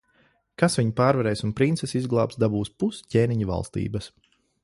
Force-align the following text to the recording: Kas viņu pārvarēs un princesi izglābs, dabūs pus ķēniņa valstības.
Kas 0.61 0.77
viņu 0.79 0.93
pārvarēs 0.99 1.43
un 1.47 1.51
princesi 1.59 1.97
izglābs, 2.01 2.41
dabūs 2.45 2.73
pus 2.85 3.03
ķēniņa 3.17 3.51
valstības. 3.53 4.09